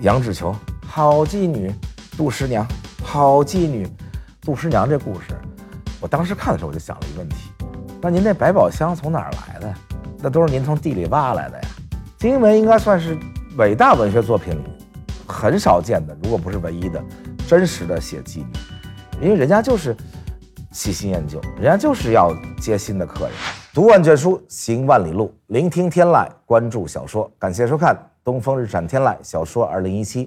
[0.00, 0.54] 杨志球，
[0.86, 1.70] 好妓女；
[2.16, 2.66] 杜十娘，
[3.02, 3.88] 好妓女。
[4.42, 5.34] 杜十娘这故事，
[6.00, 7.36] 我当时看的时候我就想了一个问题：
[8.00, 9.74] 那您那百宝箱从哪儿来的呀？
[10.18, 11.68] 那都是您从地里挖来的呀。
[12.18, 13.18] 金文应该算是
[13.56, 14.62] 伟大文学作品里
[15.26, 17.02] 很少见的，如果不是唯一的，
[17.48, 18.46] 真实的写妓女，
[19.22, 19.96] 因为人家就是。
[20.76, 23.30] 细心研究，人家就是要接新的客人。
[23.72, 27.32] 读万卷书，行万里路，聆听天籁，关注小说。
[27.38, 30.26] 感谢收看《东风日产天籁小说二零一七》。